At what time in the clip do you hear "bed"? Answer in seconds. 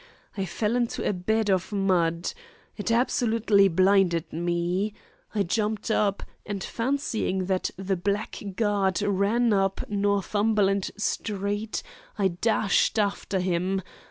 1.13-1.51